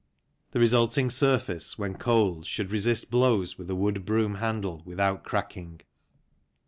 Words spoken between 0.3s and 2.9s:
The resulting surface, when cold, should